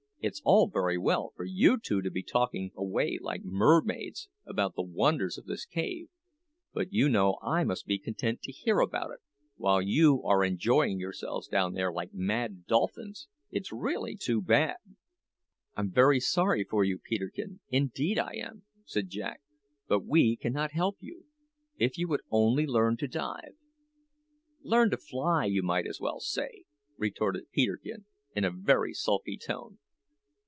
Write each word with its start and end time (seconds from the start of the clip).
"It's 0.23 0.39
all 0.45 0.67
very 0.69 0.99
well 0.99 1.33
for 1.35 1.45
you 1.45 1.79
two 1.79 2.03
to 2.03 2.11
be 2.11 2.21
talking 2.21 2.69
away 2.75 3.17
like 3.19 3.41
mermaids 3.43 4.29
about 4.45 4.75
the 4.75 4.83
wonders 4.83 5.35
of 5.39 5.45
this 5.47 5.65
cave; 5.65 6.09
but 6.73 6.93
you 6.93 7.09
know 7.09 7.39
I 7.41 7.63
must 7.63 7.87
be 7.87 7.97
content 7.97 8.43
to 8.43 8.51
hear 8.51 8.77
about 8.81 9.09
it, 9.09 9.19
while 9.55 9.81
you 9.81 10.21
are 10.21 10.43
enjoying 10.43 10.99
yourselves 10.99 11.47
down 11.47 11.73
there 11.73 11.91
like 11.91 12.13
mad 12.13 12.67
dolphins. 12.67 13.29
It's 13.49 13.71
really 13.71 14.15
too 14.15 14.43
bad!" 14.43 14.75
"I'm 15.75 15.89
very 15.91 16.19
sorry 16.19 16.65
for 16.65 16.83
you, 16.83 16.99
Peterkin 16.99 17.61
indeed 17.69 18.19
I 18.19 18.35
am," 18.35 18.61
said 18.85 19.09
Jack; 19.09 19.41
"but 19.87 20.05
we 20.05 20.35
cannot 20.35 20.69
help 20.71 20.97
you. 20.99 21.25
If 21.77 21.97
you 21.97 22.07
would 22.09 22.21
only 22.29 22.67
learn 22.67 22.95
to 22.97 23.07
dive" 23.07 23.55
"Learn 24.61 24.91
to 24.91 24.97
fly, 24.97 25.45
you 25.45 25.63
might 25.63 25.87
as 25.87 25.99
well 25.99 26.19
say!" 26.19 26.65
retorted 26.95 27.49
Peterkin 27.51 28.05
in 28.35 28.43
a 28.43 28.51
very 28.51 28.93
sulky 28.93 29.35
tone. 29.35 29.79